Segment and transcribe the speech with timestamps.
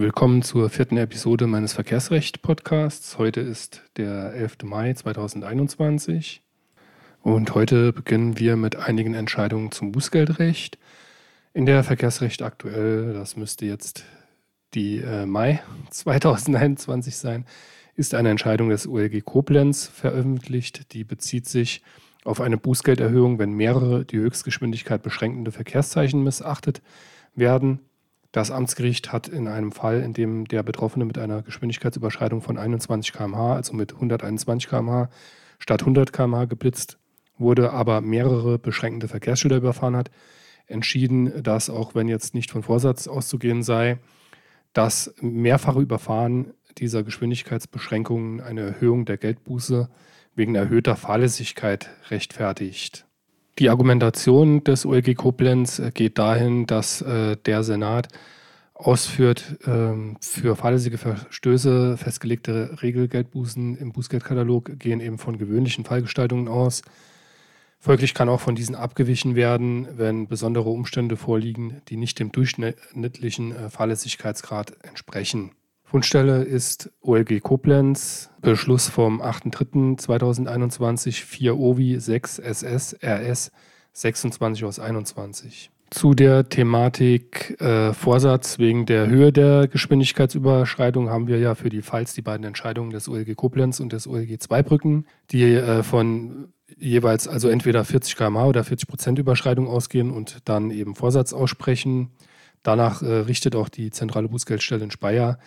[0.00, 3.18] Willkommen zur vierten Episode meines Verkehrsrecht-Podcasts.
[3.18, 4.58] Heute ist der 11.
[4.62, 6.40] Mai 2021
[7.22, 10.78] und heute beginnen wir mit einigen Entscheidungen zum Bußgeldrecht.
[11.52, 14.04] In der Verkehrsrecht aktuell, das müsste jetzt
[14.74, 17.44] die äh, Mai 2021 sein,
[17.96, 20.92] ist eine Entscheidung des OLG Koblenz veröffentlicht.
[20.92, 21.82] Die bezieht sich
[22.22, 26.82] auf eine Bußgelderhöhung, wenn mehrere die Höchstgeschwindigkeit beschränkende Verkehrszeichen missachtet
[27.34, 27.80] werden.
[28.32, 33.12] Das Amtsgericht hat in einem Fall, in dem der Betroffene mit einer Geschwindigkeitsüberschreitung von 21
[33.12, 35.08] km/h, also mit 121 km/h
[35.58, 36.98] statt 100 km/h geblitzt
[37.38, 40.10] wurde, aber mehrere beschränkende Verkehrsschilder überfahren hat,
[40.66, 43.98] entschieden, dass auch wenn jetzt nicht von Vorsatz auszugehen sei,
[44.74, 49.88] das mehrfache Überfahren dieser Geschwindigkeitsbeschränkungen eine Erhöhung der Geldbuße
[50.34, 53.07] wegen erhöhter Fahrlässigkeit rechtfertigt.
[53.58, 58.08] Die Argumentation des OLG Koblenz äh, geht dahin, dass äh, der Senat
[58.74, 66.82] ausführt, ähm, für fahrlässige Verstöße festgelegte Regelgeldbußen im Bußgeldkatalog gehen eben von gewöhnlichen Fallgestaltungen aus.
[67.80, 73.52] Folglich kann auch von diesen abgewichen werden, wenn besondere Umstände vorliegen, die nicht dem durchschnittlichen
[73.52, 75.50] äh, Fahrlässigkeitsgrad entsprechen.
[75.90, 83.50] Fundstelle ist OLG Koblenz, Beschluss vom 8.3.2021, 4 OVI 6 SS RS
[83.94, 85.70] 26 aus 21.
[85.88, 91.80] Zu der Thematik äh, Vorsatz wegen der Höhe der Geschwindigkeitsüberschreitung haben wir ja für die
[91.80, 97.26] Falls die beiden Entscheidungen des OLG Koblenz und des OLG Zweibrücken, die äh, von jeweils
[97.26, 102.10] also entweder 40 km/h oder 40 Prozent Überschreitung ausgehen und dann eben Vorsatz aussprechen.
[102.62, 105.38] Danach äh, richtet auch die zentrale Bußgeldstelle in Speyer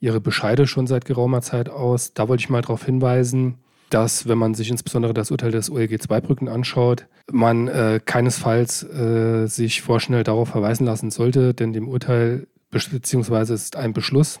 [0.00, 2.14] ihre Bescheide schon seit geraumer Zeit aus.
[2.14, 3.58] Da wollte ich mal darauf hinweisen,
[3.90, 9.46] dass, wenn man sich insbesondere das Urteil des OLG Zweibrücken anschaut, man äh, keinesfalls äh,
[9.46, 14.40] sich vorschnell darauf verweisen lassen sollte, denn dem Urteil beziehungsweise ist ein Beschluss.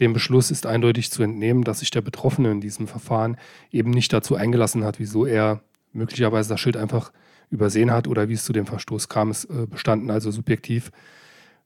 [0.00, 3.36] Dem Beschluss ist eindeutig zu entnehmen, dass sich der Betroffene in diesem Verfahren
[3.70, 7.12] eben nicht dazu eingelassen hat, wieso er möglicherweise das Schild einfach
[7.50, 9.30] übersehen hat oder wie es zu dem Verstoß kam.
[9.30, 10.90] Es äh, bestanden also subjektiv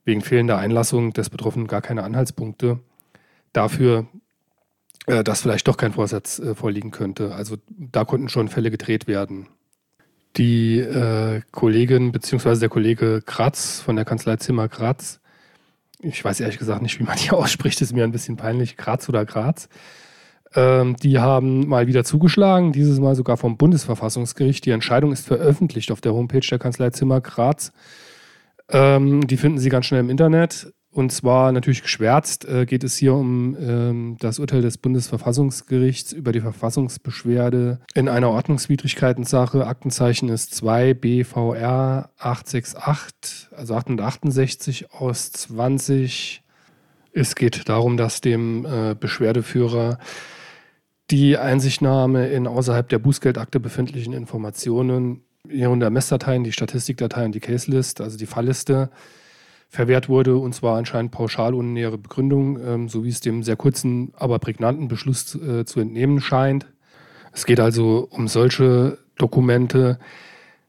[0.05, 2.79] wegen fehlender Einlassung des Betroffenen gar keine Anhaltspunkte
[3.53, 4.07] dafür,
[5.07, 7.33] äh, dass vielleicht doch kein Vorsatz äh, vorliegen könnte.
[7.33, 9.47] Also da konnten schon Fälle gedreht werden.
[10.37, 12.59] Die äh, Kollegin bzw.
[12.59, 15.19] der Kollege Kratz von der Kanzlei Zimmer Kratz,
[15.99, 19.09] ich weiß ehrlich gesagt nicht, wie man die ausspricht, ist mir ein bisschen peinlich, Kratz
[19.09, 19.67] oder Graz,
[20.55, 24.65] ähm, die haben mal wieder zugeschlagen, dieses Mal sogar vom Bundesverfassungsgericht.
[24.65, 27.71] Die Entscheidung ist veröffentlicht auf der Homepage der Kanzlei Zimmer Graz.
[28.69, 30.73] Ähm, die finden Sie ganz schnell im Internet.
[30.93, 36.33] Und zwar natürlich geschwärzt äh, geht es hier um ähm, das Urteil des Bundesverfassungsgerichts über
[36.33, 39.65] die Verfassungsbeschwerde in einer Ordnungswidrigkeitensache.
[39.65, 46.43] Aktenzeichen ist 2 BVR 868, also 868 aus 20.
[47.13, 49.97] Es geht darum, dass dem äh, Beschwerdeführer
[51.09, 57.71] die Einsichtnahme in außerhalb der Bußgeldakte befindlichen Informationen, hier unter Messdateien, die Statistikdateien, die Case
[57.71, 58.89] List, also die Fallliste,
[59.71, 63.55] verwehrt wurde, und zwar anscheinend pauschal ohne nähere Begründung, ähm, so wie es dem sehr
[63.55, 66.67] kurzen, aber prägnanten Beschluss äh, zu entnehmen scheint.
[67.31, 69.97] Es geht also um solche Dokumente,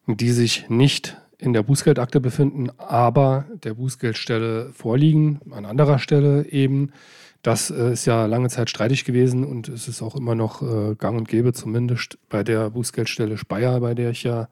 [0.06, 6.92] die sich nicht in der Bußgeldakte befinden, aber der Bußgeldstelle vorliegen, an anderer Stelle eben.
[7.42, 10.94] Das äh, ist ja lange Zeit streitig gewesen und es ist auch immer noch äh,
[10.94, 14.46] gang und gäbe, zumindest bei der Bußgeldstelle Speyer, bei der ich ja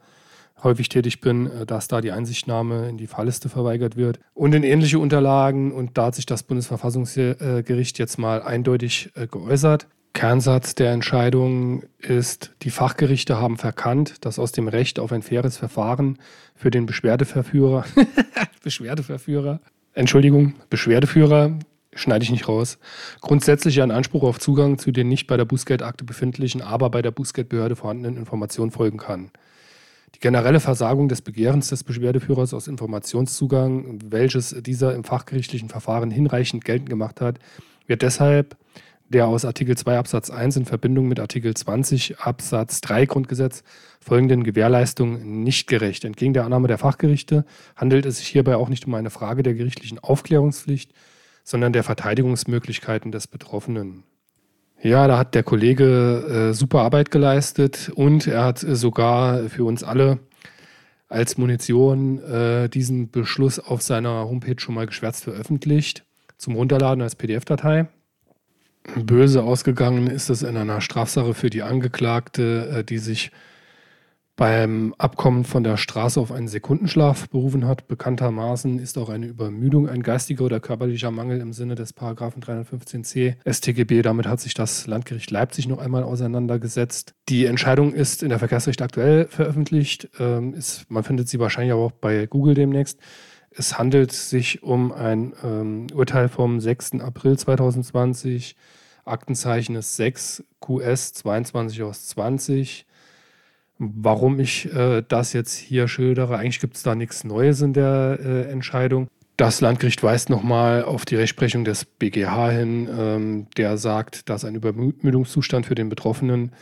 [0.62, 4.62] häufig tätig bin, äh, dass da die Einsichtnahme in die Fallliste verweigert wird und in
[4.62, 5.72] ähnliche Unterlagen.
[5.72, 9.88] Und da hat sich das Bundesverfassungsgericht jetzt mal eindeutig äh, geäußert.
[10.12, 15.56] Kernsatz der Entscheidung ist, die Fachgerichte haben verkannt, dass aus dem Recht auf ein faires
[15.56, 16.18] Verfahren
[16.56, 17.84] für den Beschwerdeverführer,
[18.62, 19.60] Beschwerdeverführer,
[19.94, 21.58] Entschuldigung, Beschwerdeführer,
[21.94, 22.78] schneide ich nicht raus,
[23.20, 27.10] grundsätzlich ein Anspruch auf Zugang zu den nicht bei der Bußgeldakte befindlichen, aber bei der
[27.10, 29.30] Bußgeldbehörde vorhandenen Informationen folgen kann.
[30.14, 36.64] Die generelle Versagung des Begehrens des Beschwerdeführers aus Informationszugang, welches dieser im fachgerichtlichen Verfahren hinreichend
[36.64, 37.38] geltend gemacht hat,
[37.86, 38.56] wird deshalb
[39.10, 43.64] der aus Artikel 2 Absatz 1 in Verbindung mit Artikel 20 Absatz 3 Grundgesetz
[44.00, 46.04] folgenden Gewährleistung nicht gerecht.
[46.04, 49.54] Entgegen der Annahme der Fachgerichte handelt es sich hierbei auch nicht um eine Frage der
[49.54, 50.92] gerichtlichen Aufklärungspflicht,
[51.42, 54.04] sondern der Verteidigungsmöglichkeiten des Betroffenen.
[54.82, 59.64] Ja, da hat der Kollege äh, super Arbeit geleistet und er hat äh, sogar für
[59.64, 60.20] uns alle
[61.08, 66.04] als Munition äh, diesen Beschluss auf seiner Homepage schon mal geschwärzt veröffentlicht,
[66.38, 67.88] zum Runterladen als PDF-Datei.
[68.96, 73.32] Böse ausgegangen ist es in einer Strafsache für die Angeklagte, äh, die sich
[74.40, 77.88] beim Abkommen von der Straße auf einen Sekundenschlaf berufen hat.
[77.88, 83.34] Bekanntermaßen ist auch eine Übermüdung ein geistiger oder körperlicher Mangel im Sinne des Paragraphen 315c
[83.44, 84.00] StGB.
[84.00, 87.12] Damit hat sich das Landgericht Leipzig noch einmal auseinandergesetzt.
[87.28, 90.08] Die Entscheidung ist in der Verkehrsrecht aktuell veröffentlicht.
[90.18, 92.98] Ähm, ist, man findet sie wahrscheinlich auch bei Google demnächst.
[93.50, 96.92] Es handelt sich um ein ähm, Urteil vom 6.
[97.00, 98.56] April 2020.
[99.04, 102.86] Aktenzeichen ist 6 QS 22 aus 20.
[103.82, 108.18] Warum ich äh, das jetzt hier schildere, eigentlich gibt es da nichts Neues in der
[108.22, 109.08] äh, Entscheidung.
[109.38, 114.54] Das Landgericht weist nochmal auf die Rechtsprechung des BGH hin, ähm, der sagt, dass ein
[114.54, 116.52] Übermüdungszustand für den Betroffenen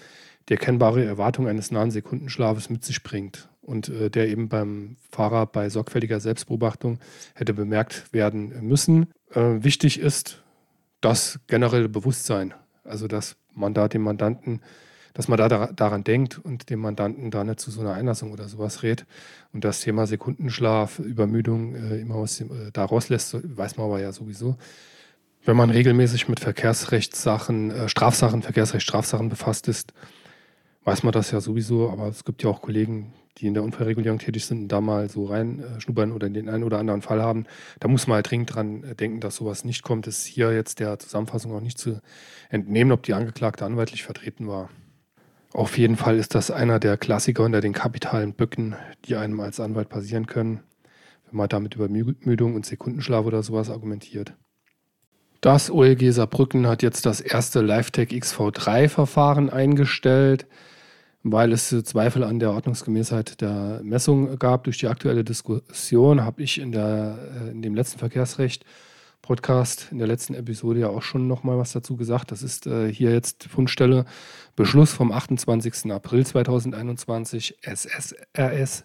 [0.49, 5.47] die erkennbare Erwartung eines nahen Sekundenschlafes mit sich bringt und äh, der eben beim Fahrer
[5.47, 7.01] bei sorgfältiger Selbstbeobachtung
[7.35, 9.09] hätte bemerkt werden müssen.
[9.35, 10.45] Äh, wichtig ist
[11.01, 12.55] das generelle Bewusstsein,
[12.85, 14.61] also dass man da dem Mandanten
[15.15, 18.49] dass man da, daran denkt und dem Mandanten da nicht zu so einer Einlassung oder
[18.49, 19.07] sowas rät.
[19.53, 24.01] Und das Thema Sekundenschlaf, Übermüdung äh, immer aus dem, äh, da rauslässt, weiß man aber
[24.01, 24.57] ja sowieso.
[25.45, 29.93] Wenn man regelmäßig mit Verkehrsrechtssachen, äh, Strafsachen, Verkehrsrecht, Strafsachen befasst ist,
[30.85, 31.91] weiß man das ja sowieso.
[31.91, 35.09] Aber es gibt ja auch Kollegen, die in der Unfallregulierung tätig sind und da mal
[35.09, 37.47] so reinschnuppern oder den einen oder anderen Fall haben.
[37.81, 40.07] Da muss man halt dringend dran äh, denken, dass sowas nicht kommt.
[40.07, 42.01] Das ist hier jetzt der Zusammenfassung auch nicht zu
[42.51, 44.71] entnehmen, ob die Angeklagte anwaltlich vertreten war.
[45.53, 49.61] Auf jeden Fall ist das einer der Klassiker unter den kapitalen Böcken, die einem als
[49.61, 50.61] Anwalt passieren können,
[51.27, 54.35] wenn man damit über Müdung und Sekundenschlaf oder sowas argumentiert.
[55.41, 60.47] Das OLG Saarbrücken hat jetzt das erste LiveTech XV3-Verfahren eingestellt,
[61.23, 64.65] weil es Zweifel an der Ordnungsgemäßheit der Messung gab.
[64.65, 68.65] Durch die aktuelle Diskussion habe ich in, der, äh, in dem letzten Verkehrsrecht
[69.23, 72.33] Podcast in der letzten Episode ja auch schon nochmal was dazu gesagt.
[72.33, 74.05] Das ist äh, hier jetzt Fundstelle
[74.57, 75.93] Beschluss vom 28.
[75.93, 78.85] April 2021 SSRS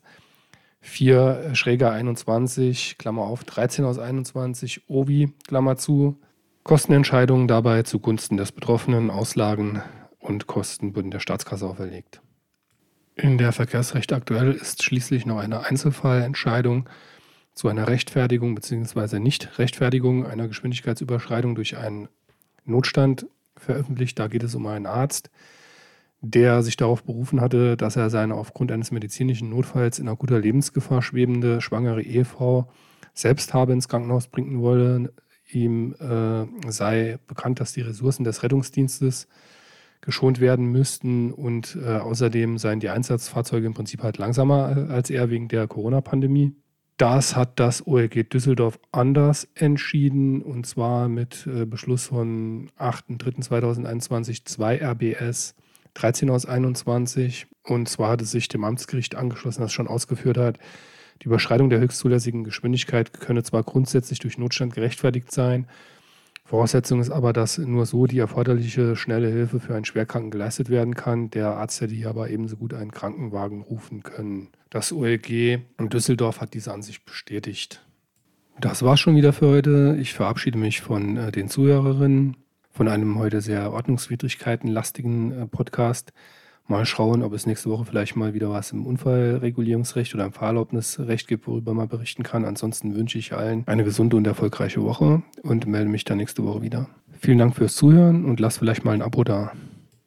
[0.82, 6.20] 4 Schräger 21, Klammer auf, 13 aus 21, OVI, Klammer zu.
[6.64, 9.82] Kostenentscheidungen dabei zugunsten des Betroffenen, Auslagen
[10.20, 12.22] und Kosten wurden der Staatskasse auferlegt.
[13.16, 16.90] In der Verkehrsrecht aktuell ist schließlich noch eine Einzelfallentscheidung
[17.54, 19.20] zu einer Rechtfertigung bzw.
[19.20, 22.08] Nichtrechtfertigung einer Geschwindigkeitsüberschreitung durch einen
[22.66, 23.28] Notstand
[23.58, 24.18] veröffentlicht.
[24.20, 25.30] Da geht es um einen Arzt,
[26.22, 31.02] der sich darauf berufen hatte, dass er seine aufgrund eines medizinischen Notfalls in akuter Lebensgefahr
[31.02, 32.70] schwebende schwangere Ehefrau
[33.14, 35.14] selbst habe ins Krankenhaus bringen wolle.
[35.52, 39.28] Ihm äh, sei bekannt, dass die Ressourcen des Rettungsdienstes
[40.02, 45.30] geschont werden müssten und äh, außerdem seien die Einsatzfahrzeuge im Prinzip halt langsamer als er
[45.30, 46.56] wegen der Corona-Pandemie.
[46.98, 54.82] Das hat das OLG Düsseldorf anders entschieden und zwar mit äh, Beschluss von 8.3.2021 2
[54.84, 55.56] RBS
[55.96, 57.48] 13 aus 21.
[57.64, 60.60] Und zwar hatte sich dem Amtsgericht angeschlossen, das schon ausgeführt hat,
[61.22, 65.68] die Überschreitung der höchstzulässigen Geschwindigkeit könne zwar grundsätzlich durch Notstand gerechtfertigt sein,
[66.46, 70.94] Voraussetzung ist aber, dass nur so die erforderliche schnelle Hilfe für einen Schwerkranken geleistet werden
[70.94, 71.30] kann.
[71.30, 74.50] Der Arzt hätte hier aber ebenso gut einen Krankenwagen rufen können.
[74.70, 77.86] Das OLG in Düsseldorf hat diese Ansicht bestätigt.
[78.60, 79.98] Das war's schon wieder für heute.
[80.00, 82.38] Ich verabschiede mich von äh, den Zuhörerinnen,
[82.72, 86.12] von einem heute sehr ordnungswidrigkeitenlastigen äh, Podcast.
[86.68, 91.28] Mal schauen, ob es nächste Woche vielleicht mal wieder was im Unfallregulierungsrecht oder im Fahrerlaubnisrecht
[91.28, 92.46] gibt, worüber man berichten kann.
[92.46, 96.62] Ansonsten wünsche ich allen eine gesunde und erfolgreiche Woche und melde mich dann nächste Woche
[96.62, 96.88] wieder.
[97.20, 99.52] Vielen Dank fürs Zuhören und lasst vielleicht mal ein Abo da.